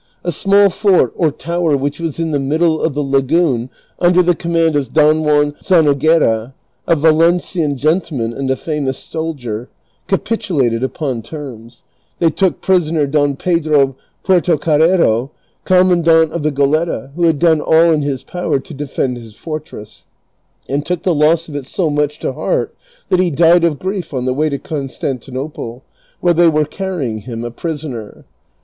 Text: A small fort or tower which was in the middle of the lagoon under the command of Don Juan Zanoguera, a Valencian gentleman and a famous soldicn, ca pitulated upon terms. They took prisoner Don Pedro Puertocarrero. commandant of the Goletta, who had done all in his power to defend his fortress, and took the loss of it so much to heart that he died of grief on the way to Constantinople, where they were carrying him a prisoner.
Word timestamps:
A 0.23 0.31
small 0.31 0.71
fort 0.71 1.13
or 1.15 1.29
tower 1.29 1.77
which 1.77 1.99
was 1.99 2.19
in 2.19 2.31
the 2.31 2.39
middle 2.39 2.81
of 2.81 2.95
the 2.95 3.03
lagoon 3.03 3.69
under 3.99 4.23
the 4.23 4.33
command 4.33 4.75
of 4.75 4.91
Don 4.93 5.21
Juan 5.23 5.53
Zanoguera, 5.63 6.55
a 6.87 6.95
Valencian 6.95 7.77
gentleman 7.77 8.33
and 8.33 8.49
a 8.49 8.55
famous 8.55 8.97
soldicn, 8.97 9.67
ca 10.07 10.17
pitulated 10.17 10.81
upon 10.81 11.21
terms. 11.21 11.83
They 12.17 12.31
took 12.31 12.61
prisoner 12.61 13.05
Don 13.05 13.35
Pedro 13.35 13.95
Puertocarrero. 14.25 15.29
commandant 15.65 16.31
of 16.31 16.41
the 16.41 16.51
Goletta, 16.51 17.11
who 17.15 17.25
had 17.25 17.37
done 17.37 17.61
all 17.61 17.91
in 17.91 18.01
his 18.01 18.23
power 18.23 18.57
to 18.57 18.73
defend 18.73 19.17
his 19.17 19.35
fortress, 19.35 20.07
and 20.67 20.83
took 20.83 21.03
the 21.03 21.13
loss 21.13 21.47
of 21.47 21.55
it 21.55 21.67
so 21.67 21.91
much 21.91 22.17
to 22.21 22.33
heart 22.33 22.73
that 23.09 23.19
he 23.19 23.29
died 23.29 23.63
of 23.63 23.77
grief 23.77 24.15
on 24.15 24.25
the 24.25 24.33
way 24.33 24.49
to 24.49 24.57
Constantinople, 24.57 25.83
where 26.21 26.33
they 26.33 26.47
were 26.47 26.65
carrying 26.65 27.19
him 27.19 27.43
a 27.43 27.51
prisoner. 27.51 28.25